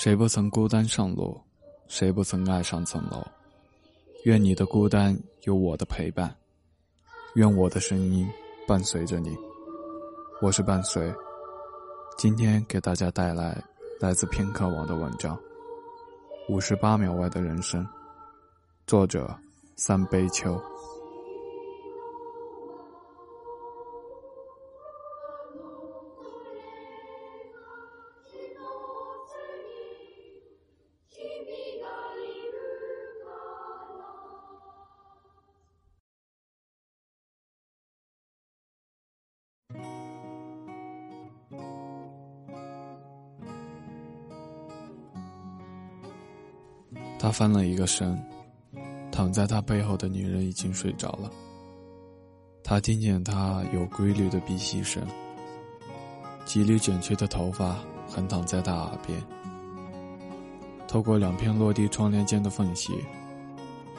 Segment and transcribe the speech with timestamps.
[0.00, 1.36] 谁不曾孤单上路？
[1.88, 3.20] 谁不曾爱上层楼？
[4.22, 6.32] 愿你的孤单有我的陪伴，
[7.34, 8.24] 愿我的声音
[8.64, 9.36] 伴随着你。
[10.40, 11.12] 我是伴随，
[12.16, 13.60] 今天给大家带来
[13.98, 15.36] 来自片刻网的文章
[16.48, 17.84] 《五十八秒外的人生》，
[18.86, 19.36] 作者
[19.74, 20.62] 三杯秋。
[47.18, 48.16] 他翻了一个身，
[49.10, 51.30] 躺在他背后的女人已经睡着了。
[52.62, 55.02] 他听见她有规律的鼻息声，
[56.44, 59.18] 几缕卷曲的头发横躺在他耳边。
[60.86, 62.92] 透过两片落地窗帘间的缝隙，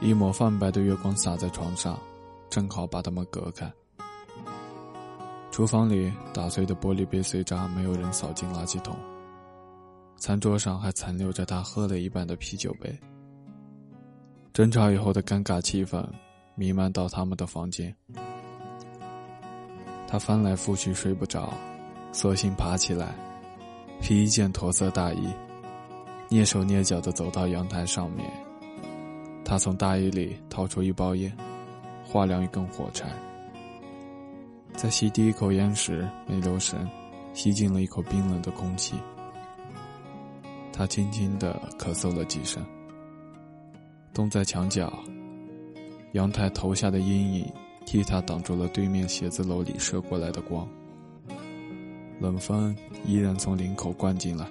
[0.00, 1.98] 一抹泛白的月光洒在床上，
[2.48, 3.70] 正好把他们隔开。
[5.50, 8.96] 厨房里打碎的玻璃杯碎渣没有人扫进垃圾桶。
[10.18, 12.92] 餐桌上还残留着他喝了一半的啤酒杯。
[14.52, 16.04] 争吵以后的尴尬气氛
[16.56, 17.94] 弥漫到他们的房间。
[20.08, 21.52] 他翻来覆去睡不着，
[22.12, 23.14] 索性爬起来，
[24.00, 25.28] 披一件驼色大衣，
[26.30, 28.28] 蹑手蹑脚地走到阳台上面。
[29.44, 31.32] 他从大衣里掏出一包烟，
[32.04, 33.08] 划亮一根火柴，
[34.74, 36.88] 在吸第一口烟时没留神，
[37.34, 38.96] 吸进了一口冰冷的空气。
[40.78, 42.64] 他轻轻的咳嗽了几声。
[44.14, 44.92] 蹲在墙角，
[46.12, 47.52] 阳台投下的阴影
[47.84, 50.68] 替他挡住了对面写字楼里射过来的光。
[52.20, 54.48] 冷风依然从领口灌进来。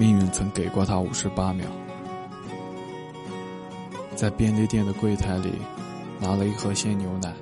[0.00, 1.66] 命运曾给过他五十八秒，
[4.16, 5.52] 在便利店的柜台里
[6.18, 7.34] 拿了一盒鲜牛奶，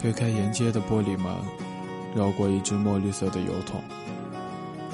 [0.00, 1.30] 推开沿街的玻璃门，
[2.16, 3.82] 绕过一只墨绿色的油桶。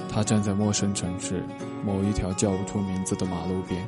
[0.08, 1.44] 他站在陌生城市
[1.86, 3.86] 某一条叫不出名字的马路边，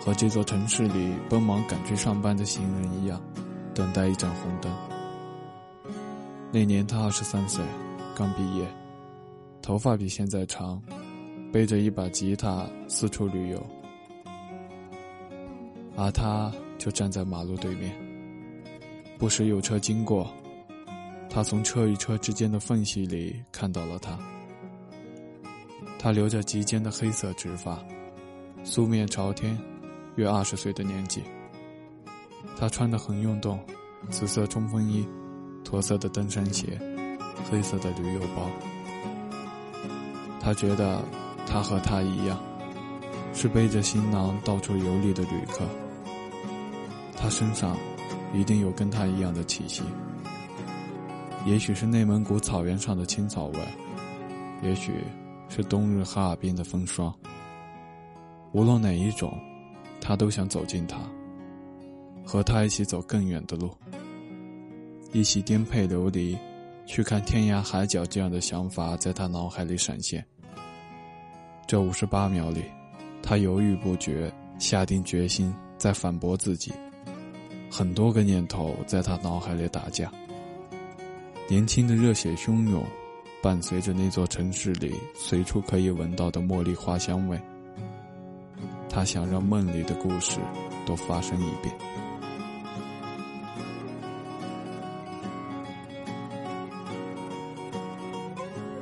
[0.00, 3.20] 和这座城市里奔忙赶去上班的行人一样，
[3.74, 4.72] 等待一盏红灯。
[6.52, 7.64] 那年他二十三岁，
[8.14, 8.64] 刚毕业，
[9.60, 10.80] 头发比现在长。
[11.52, 13.66] 背着一把吉他四处旅游，
[15.96, 17.92] 而他就站在马路对面。
[19.18, 20.32] 不时有车经过，
[21.28, 24.16] 他从车与车之间的缝隙里看到了他。
[25.98, 27.78] 他留着及肩的黑色直发，
[28.62, 29.58] 素面朝天，
[30.14, 31.20] 约二十岁的年纪。
[32.56, 33.58] 他穿得很运动，
[34.08, 35.04] 紫色冲锋衣，
[35.64, 36.78] 驼色的登山鞋，
[37.50, 38.48] 黑色的旅游包。
[40.40, 41.02] 他觉得。
[41.46, 42.38] 他和他一样，
[43.32, 45.64] 是背着行囊到处游历的旅客。
[47.16, 47.76] 他身上
[48.32, 49.82] 一定有跟他一样的气息，
[51.44, 53.58] 也许是内蒙古草原上的青草味，
[54.62, 54.92] 也许
[55.48, 57.14] 是冬日哈尔滨的风霜。
[58.52, 59.38] 无论哪一种，
[60.00, 60.98] 他都想走近他，
[62.24, 63.70] 和他一起走更远的路，
[65.12, 66.38] 一起颠沛流离，
[66.86, 68.04] 去看天涯海角。
[68.06, 70.24] 这样的想法在他脑海里闪现。
[71.70, 72.64] 这五十八秒里，
[73.22, 76.72] 他犹豫不决，下定决心在反驳自己。
[77.70, 80.10] 很多个念头在他脑海里打架。
[81.48, 82.84] 年轻的热血汹涌，
[83.40, 87.40] 伴随着那座城市里随处可以闻到的茉莉花香味。
[88.88, 90.40] 他想让梦里的故事
[90.84, 91.72] 都发生一遍。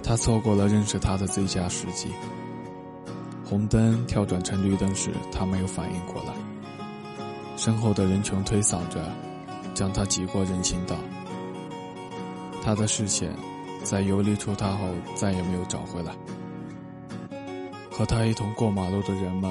[0.02, 2.08] 他错过了认识他的最佳时机。
[3.48, 6.34] 红灯跳转成绿灯时，他没有反应过来。
[7.56, 9.10] 身后的人群推搡着，
[9.72, 10.94] 将他挤过人行道。
[12.62, 13.34] 他的视线
[13.82, 16.14] 在游离出他后再也没有找回来。
[17.90, 19.50] 和他一同过马路的人们，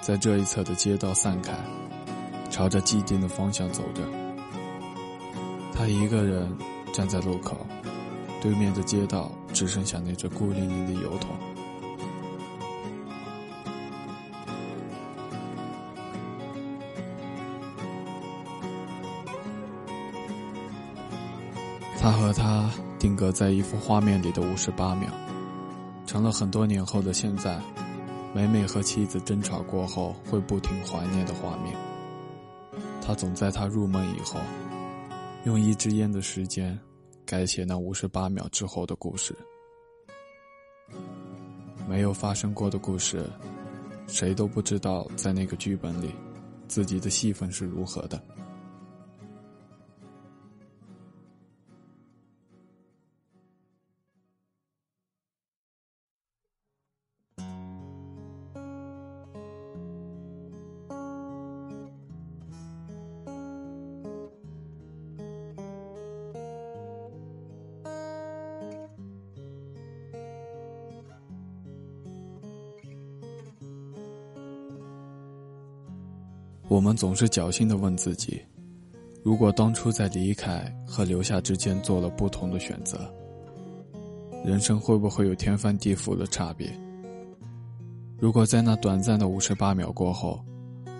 [0.00, 1.52] 在这一侧的街道散开，
[2.48, 4.02] 朝着既定的方向走着。
[5.74, 6.50] 他一个人
[6.94, 7.58] 站在路口，
[8.40, 11.36] 对面的街道只剩下那只孤零零的油桶。
[22.04, 25.08] 他和他定格在一幅画面里的五十八秒，
[26.04, 27.58] 成了很多年后的现在，
[28.34, 31.74] 每每和妻子争吵过后会不停怀念的画面。
[33.00, 34.38] 他总在他入梦以后，
[35.44, 36.78] 用一支烟的时间，
[37.24, 39.34] 改写那五十八秒之后的故事。
[41.88, 43.24] 没有发生过的故事，
[44.06, 46.14] 谁都不知道在那个剧本里，
[46.68, 48.22] 自己的戏份是如何的。
[76.74, 78.42] 我们总是侥幸的问自己：
[79.22, 82.98] 如果当初在离开和留下之间做了不同的选择，
[84.44, 86.68] 人生会不会有天翻地覆的差别？
[88.18, 90.44] 如果在那短暂的五十八秒过后，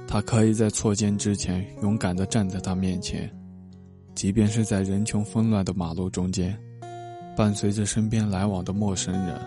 [0.07, 3.29] 他可以在错肩之前勇敢的站在他面前，
[4.15, 6.57] 即便是在人穷纷乱的马路中间，
[7.37, 9.41] 伴随着身边来往的陌生人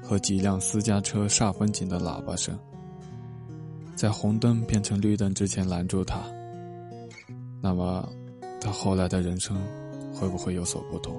[0.00, 2.56] 和几辆私家车煞风景的喇叭声。
[3.94, 6.20] 在红灯变成绿灯之前拦住他，
[7.60, 8.08] 那么，
[8.60, 9.56] 他后来的人生
[10.12, 11.14] 会不会有所不同？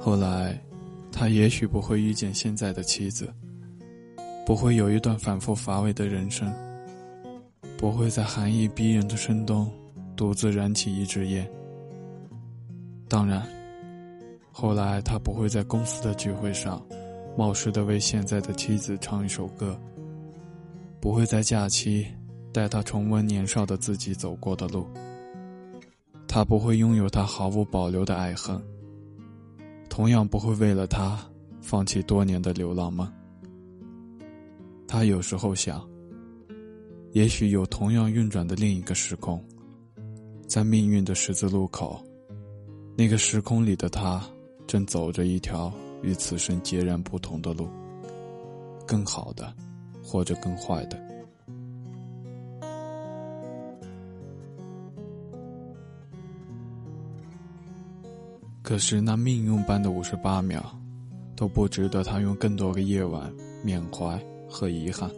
[0.00, 0.58] 后来，
[1.12, 3.32] 他也许不会遇见现在的妻子，
[4.44, 6.52] 不会有一段反复乏味的人生，
[7.78, 9.70] 不会在寒意逼人的深冬
[10.16, 11.48] 独自燃起一支烟。
[13.12, 13.46] 当然，
[14.50, 16.82] 后来他不会在公司的聚会上，
[17.36, 19.78] 冒失的为现在的妻子唱一首歌。
[20.98, 22.06] 不会在假期，
[22.54, 24.86] 带她重温年少的自己走过的路。
[26.26, 28.58] 他不会拥有他毫无保留的爱恨。
[29.90, 31.22] 同样不会为了他，
[31.60, 33.06] 放弃多年的流浪梦。
[34.88, 35.86] 他有时候想，
[37.10, 39.38] 也许有同样运转的另一个时空，
[40.46, 42.02] 在命运的十字路口。
[42.94, 44.22] 那个时空里的他，
[44.66, 45.72] 正走着一条
[46.02, 47.68] 与此生截然不同的路，
[48.86, 49.52] 更好的，
[50.04, 51.00] 或者更坏的。
[58.62, 60.64] 可是那命运般的五十八秒，
[61.34, 63.32] 都不值得他用更多个夜晚
[63.64, 65.10] 缅怀和遗憾。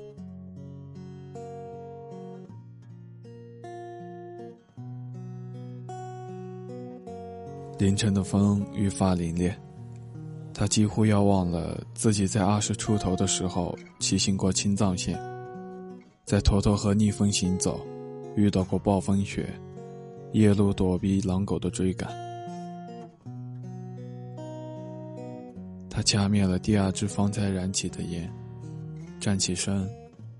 [7.84, 9.52] 凌晨的风愈发凛冽，
[10.54, 15.20] 他几乎要忘了自己在二十出头的时候骑行过青藏线，
[16.24, 17.86] 在沱沱河逆风行走，
[18.36, 19.46] 遇到过暴风雪，
[20.32, 22.08] 夜路躲避狼狗的追赶。
[25.90, 28.32] 他掐灭了第二支方才燃起的烟，
[29.20, 29.86] 站起身，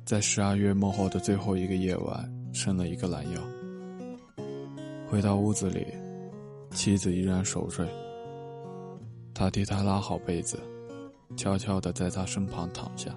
[0.07, 3.41] 在十二月末后的最后一个夜晚，伸了一个懒腰，
[5.11, 5.87] 回到屋子里。
[6.75, 7.89] 妻子依然熟睡，
[9.33, 10.59] 他替她拉好被子，
[11.37, 13.17] 悄悄地在她身旁躺下。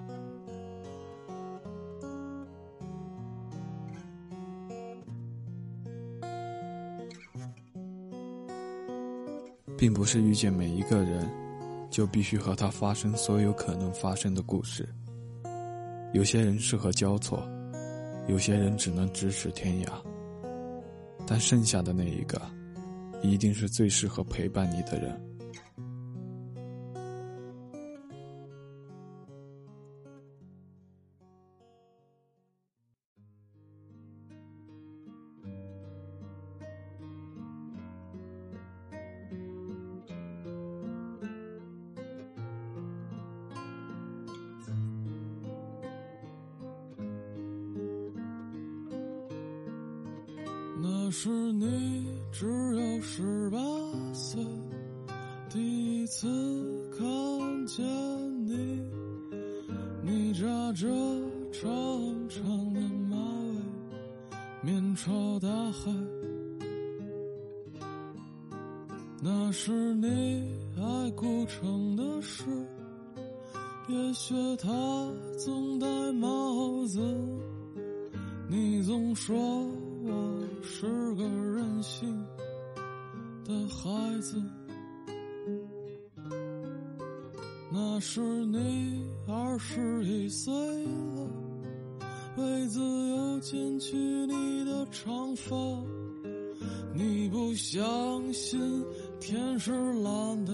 [9.76, 11.28] 并不是遇见每一个人，
[11.88, 14.88] 就必须和他发生所有可能发生的故事。
[16.12, 17.46] 有些人适合交错，
[18.26, 19.90] 有些人只能咫尺天涯，
[21.24, 22.40] 但剩下的那一个。
[23.22, 25.28] 一定是最适合陪伴你的人。
[50.80, 53.58] 那是你只有十八
[54.14, 54.40] 岁，
[55.50, 55.58] 第
[56.02, 56.28] 一次
[56.96, 57.84] 看见
[58.46, 58.80] 你，
[60.04, 60.86] 你扎着
[61.50, 61.68] 长
[62.28, 62.80] 长的
[63.10, 63.16] 马
[64.30, 65.92] 尾，面朝大海。
[69.20, 70.06] 那是你
[70.76, 72.44] 爱古城的诗，
[73.88, 74.68] 也许他
[75.36, 77.00] 总戴帽子，
[78.48, 79.36] 你总说。
[80.10, 81.24] 我是个
[81.78, 82.26] 任性
[83.44, 84.42] 的孩子，
[87.70, 91.30] 那是你二十一岁了，
[92.36, 95.56] 为自由剪去你的长发。
[96.92, 98.84] 你不相信
[99.20, 100.52] 天是蓝的，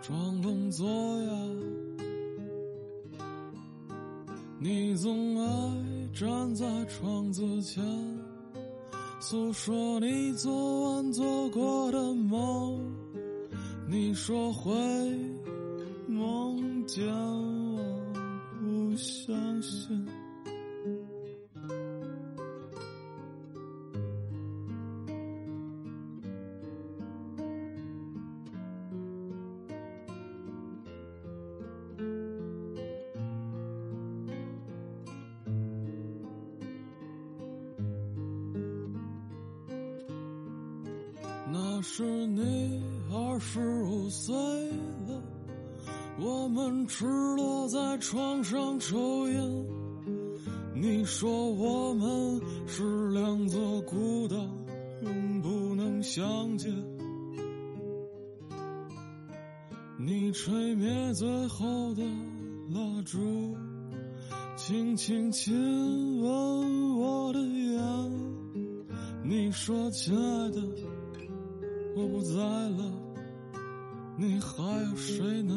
[0.00, 1.32] 装聋作哑。
[4.58, 7.84] 你总爱站在窗子前，
[9.26, 12.78] 诉说你昨晚做过的梦。
[13.88, 14.70] 你说会
[16.06, 17.02] 梦见
[41.86, 44.34] 是你二十五岁
[45.06, 45.22] 了，
[46.18, 49.66] 我们赤裸在床上抽烟。
[50.74, 54.36] 你说我们是两座孤岛，
[55.02, 56.72] 永不能相见。
[59.98, 62.02] 你吹灭最后的
[62.72, 63.54] 蜡烛，
[64.56, 68.10] 轻轻亲吻我的眼。
[69.22, 70.62] 你说，亲爱的。
[71.96, 72.92] 我不在了，
[74.16, 75.54] 你还有谁呢？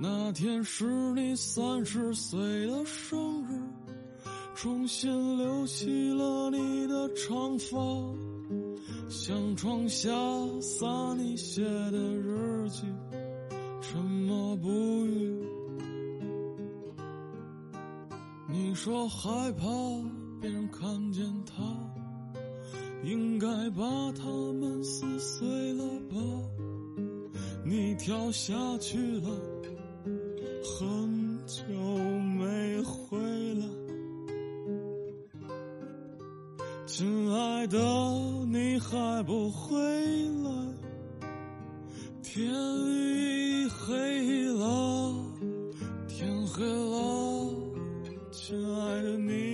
[0.00, 3.60] 那天是你三十岁的生日，
[4.54, 7.78] 重新留起了你的长发，
[9.08, 10.10] 向窗下
[10.60, 12.82] 撒你写的日记，
[13.80, 14.68] 沉默不
[15.06, 15.44] 语。
[18.48, 19.66] 你说害怕
[20.40, 21.62] 别人看见他。
[23.04, 26.16] 应该把它们撕碎了吧？
[27.64, 29.28] 你跳下去了，
[30.62, 31.62] 很久
[32.38, 33.18] 没回
[33.54, 33.66] 来。
[36.86, 37.78] 亲爱的，
[38.46, 39.76] 你还不回
[40.42, 40.50] 来？
[42.22, 45.14] 天已黑了，
[46.08, 47.50] 天黑了，
[48.30, 49.53] 亲爱的你